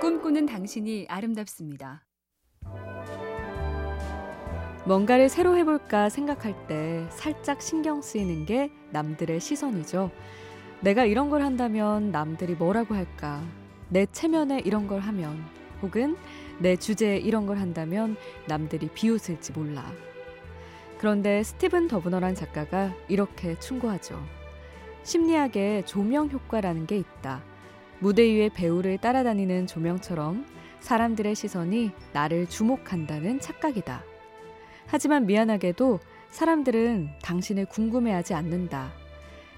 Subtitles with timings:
[0.00, 2.04] 꿈꾸는 당신이 아름답습니다.
[4.84, 10.10] 뭔가를 새로 해볼까 생각할 때 살짝 신경 쓰이는 게 남들의 시선이죠.
[10.80, 13.42] 내가 이런 걸 한다면 남들이 뭐라고 할까?
[13.88, 15.42] 내 체면에 이런 걸 하면
[15.80, 16.16] 혹은
[16.58, 18.16] 내 주제에 이런 걸 한다면
[18.46, 19.90] 남들이 비웃을지 몰라.
[20.98, 24.22] 그런데 스티븐 더브너란 작가가 이렇게 충고하죠.
[25.04, 27.55] 심리학에 조명 효과라는 게 있다.
[27.98, 30.46] 무대 위에 배우를 따라다니는 조명처럼
[30.80, 34.04] 사람들의 시선이 나를 주목한다는 착각이다.
[34.86, 35.98] 하지만 미안하게도
[36.30, 38.92] 사람들은 당신을 궁금해하지 않는다.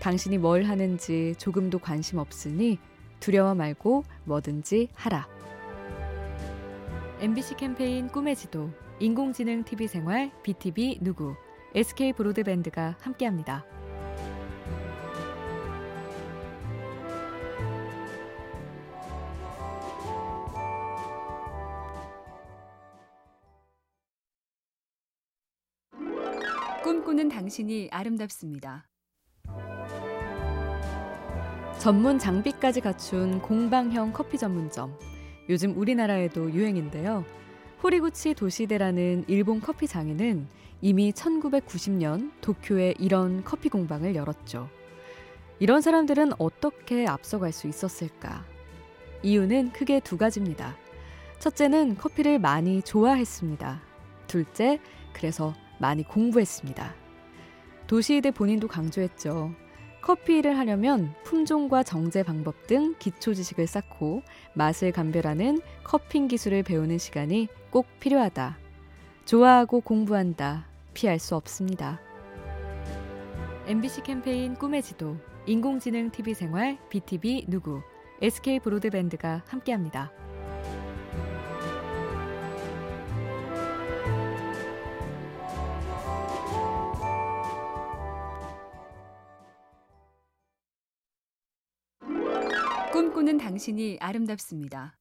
[0.00, 2.78] 당신이 뭘 하는지 조금도 관심 없으니
[3.20, 5.28] 두려워 말고 뭐든지 하라.
[7.20, 11.36] MBC 캠페인 꿈의 지도, 인공지능 TV 생활, BTV 누구,
[11.74, 13.64] SK 브로드밴드가 함께합니다.
[26.82, 28.88] 꿈꾸는 당신이 아름답습니다.
[31.78, 34.98] 전문 장비까지 갖춘 공방형 커피 전문점.
[35.48, 37.24] 요즘 우리나라에도 유행인데요.
[37.84, 40.48] 호리구치 도시대라는 일본 커피 장인은
[40.80, 44.68] 이미 1990년 도쿄에 이런 커피 공방을 열었죠.
[45.60, 48.44] 이런 사람들은 어떻게 앞서갈 수 있었을까?
[49.22, 50.76] 이유는 크게 두 가지입니다.
[51.38, 53.80] 첫째는 커피를 많이 좋아했습니다.
[54.26, 54.80] 둘째,
[55.12, 56.94] 그래서 많이 공부했습니다.
[57.88, 59.52] 도시이대 본인도 강조했죠.
[60.00, 64.22] 커피 일을 하려면 품종과 정제 방법 등 기초 지식을 쌓고
[64.54, 68.58] 맛을 감별하는 커핑 기술을 배우는 시간이 꼭 필요하다.
[69.24, 70.66] 좋아하고 공부한다.
[70.94, 72.00] 피할 수 없습니다.
[73.66, 75.16] MBC 캠페인 꿈의 지도,
[75.46, 77.80] 인공지능 TV 생활, BTV 누구,
[78.20, 80.12] SK 브로드밴드가 함께합니다.
[92.92, 94.94] 꿈꾸는 당신이 아름답습니다.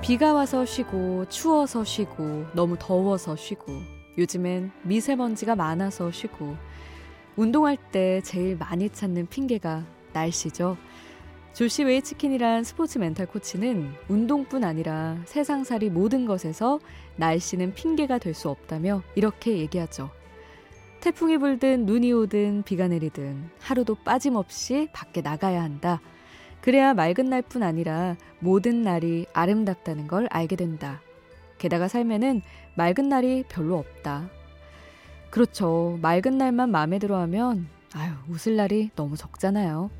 [0.00, 3.72] 비가 와서 쉬고 추워서 쉬고 너무 더워서 쉬고
[4.16, 6.56] 요즘엔 미세먼지가 많아서 쉬고
[7.34, 10.76] 운동할 때 제일 많이 찾는 핑계가 날씨죠.
[11.52, 16.78] 조시 웨이치킨이란 스포츠 멘탈 코치는 운동뿐 아니라 세상살이 모든 것에서
[17.16, 20.10] 날씨는 핑계가 될 수 없다며 이렇게 얘기하죠.
[21.00, 26.00] 태풍이 불든 눈이 오든 비가 내리든 하루도 빠짐없이 밖에 나가야 한다.
[26.60, 31.00] 그래야 맑은 날뿐 아니라 모든 날이 아름답다는 걸 알게 된다.
[31.56, 32.42] 게다가 삶에는
[32.74, 34.28] 맑은 날이 별로 없다.
[35.30, 35.98] 그렇죠.
[36.02, 39.90] 맑은 날만 마음에 들어 하면, 아유, 웃을 날이 너무 적잖아요.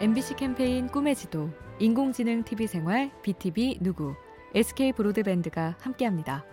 [0.00, 4.14] MBC 캠페인 꿈의 지도, 인공지능 TV 생활, BTV 누구,
[4.54, 6.44] SK 브로드밴드가 함께합니다.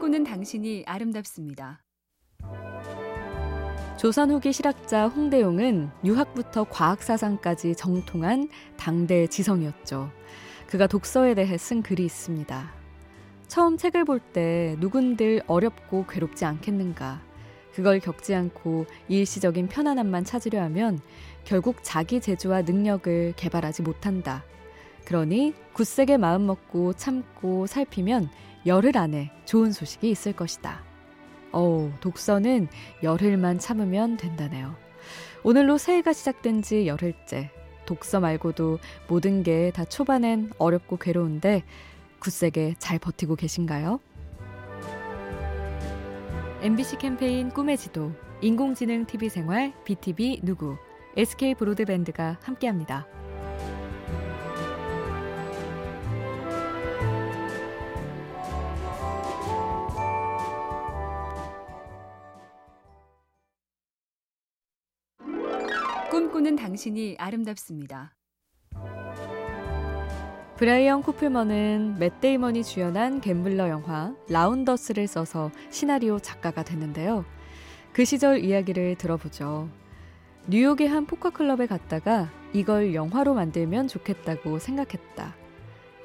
[0.00, 1.82] 꿈꾸는 당신이 아름답습니다.
[3.98, 10.10] 조선 후기 실학자 홍대용은 유학부터 과학 사상까지 정통한 당대 지성이었죠.
[10.66, 12.72] 그가 독서에 대해 쓴 글이 있습니다.
[13.46, 17.20] 처음 책을 볼 때 누군들 어렵고 괴롭지 않겠는가.
[17.74, 20.98] 그걸 겪지 않고 일시적인 편안함만 찾으려 하면
[21.44, 24.44] 결국 자기 재주와 능력을 개발하지 못한다.
[25.04, 28.30] 그러니 굳세게 마음 먹고 참고 살피면
[28.66, 30.82] 열흘 안에 좋은 소식이 있을 것이다.
[31.52, 32.68] 어우, 독서는
[33.02, 34.76] 열흘만 참으면 된다네요.
[35.42, 37.50] 오늘로 새해가 시작된 지 열흘째.
[37.86, 38.78] 독서 말고도
[39.08, 41.64] 모든 게 다 초반엔 어렵고 괴로운데
[42.20, 43.98] 굳세게 잘 버티고 계신가요?
[46.62, 50.76] MBC 캠페인 꿈의 지도, 인공지능 TV 생활, BTV 누구,
[51.16, 53.06] SK 브로드밴드가 함께합니다.
[66.10, 68.12] 꿈꾸는 당신이 아름답습니다.
[70.56, 77.24] 브라이언 코플먼은 맷 데이먼이 주연한 gambler 영화 Rounders를 써서 시나리오 작가가 됐는데요.
[77.92, 79.68] 그 시절 이야기를 들어보죠.
[80.48, 85.36] 뉴욕의 한 포커클럽에 갔다가 이걸 영화로 만들면 좋겠다고 생각했다.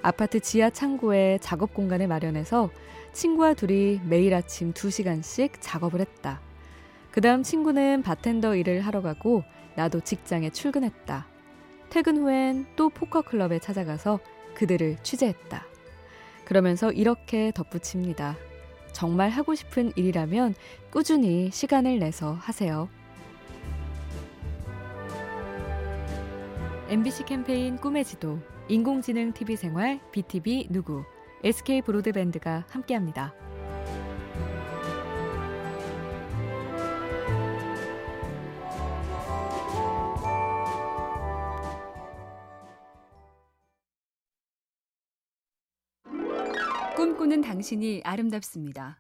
[0.04, 2.70] 아파트 지하 창고에 작업 공간을 마련해서
[3.12, 6.42] 친구와 둘이 매일 아침 2시간씩 작업을 했다.
[7.10, 9.44] 그 다음 친구는 바텐더 일을 하러 가고
[9.76, 11.28] 나도 직장에 출근했다.
[11.90, 14.20] 퇴근 후엔 또 포커클럽에 찾아가서
[14.56, 15.66] 그들을 취재했다.
[16.46, 18.38] 그러면서 이렇게 덧붙입니다.
[18.92, 20.56] 정말 하고 싶은 일이라면
[20.92, 22.88] 꾸준히 시간을 내서 하세요.
[26.88, 28.40] MBC 캠페인 꿈의 지도,
[28.70, 31.04] 인공지능 TV 생활, BTV 누구,
[31.44, 33.34] SK 브로드밴드가 함께합니다.
[47.46, 49.00] 당신이 아름답습니다.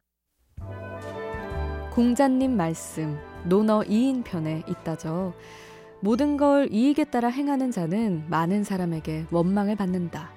[1.92, 5.34] 공자님 말씀, 논어 2인편에 있다죠.
[6.00, 10.32] 모든 걸 이익에 따라 행하는 자는 많은 사람에게 원망을 받는다.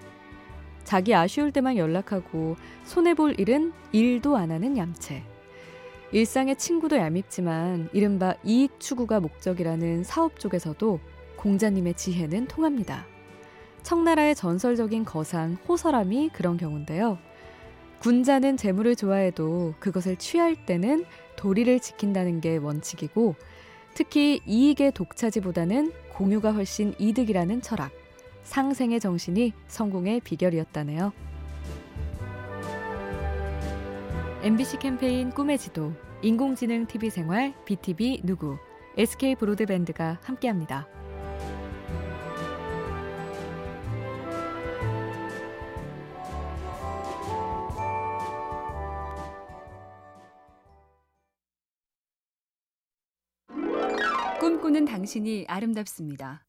[0.85, 5.23] 자기 아쉬울 때만 연락하고 손해볼 일은 일도 안 하는 얌체.
[6.11, 10.99] 일상의 친구도 얄밉지만 이른바 이익 추구가 목적이라는 사업 쪽에서도
[11.37, 13.05] 공자님의 지혜는 통합니다.
[13.83, 17.19] 청나라의 전설적인 거상 호설함이 그런 경우인데요.
[18.01, 21.05] 군자는 재물을 좋아해도 그것을 취할 때는
[21.37, 23.35] 도리를 지킨다는 게 원칙이고
[23.95, 27.91] 특히 이익의 독차지보다는 공유가 훨씬 이득이라는 철학,
[28.45, 31.13] 상생의 정신이 성공의 비결이었다네요.
[34.43, 35.93] MBC 캠페인 꿈의 지도,
[36.23, 38.57] 인공지능 TV 생활, BTV 누구,
[38.97, 40.87] SK 브로드밴드가 함께합니다.
[54.41, 56.45] 꿈꾸는 당신이 아름답습니다.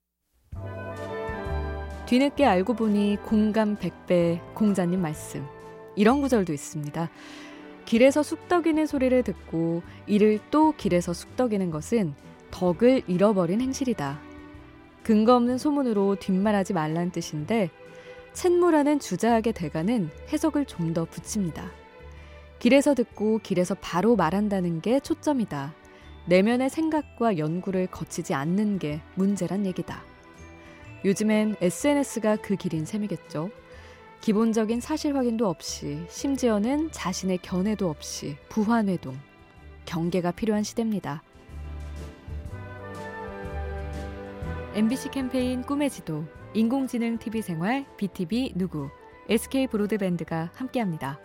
[2.06, 5.44] 뒤늦게 알고 보니 공감 100배 공자님 말씀.
[5.96, 7.10] 이런 구절도 있습니다.
[7.86, 12.14] 길에서 쑥덕이는 소리를 듣고 이를 또 길에서 쑥덕이는 것은
[12.52, 14.20] 덕을 잃어버린 행실이다.
[15.02, 17.72] 근거 없는 소문으로 뒷말하지 말란 뜻인데
[18.34, 21.72] 챗무라는 주자학의 대가는 해석을 좀 더 붙입니다.
[22.60, 25.74] 길에서 듣고 길에서 바로 말한다는 게 초점이다.
[26.30, 30.04] 내면의 생각과 연구를 거치지 않는 게 문제란 얘기다.
[31.04, 33.50] 요즘엔 SNS가 그 길인 셈이겠죠.
[34.22, 39.18] 기본적인 사실 확인도 없이, 심지어는 자신의 견해도 없이 부화뇌동,
[39.86, 41.24] 경계가 필요한 시대입니다.
[44.76, 48.90] MBC 캠페인 꿈의 지도, 인공지능 TV 생활, BTV 누구,
[49.30, 51.20] SK 브로드밴드가 함께합니다.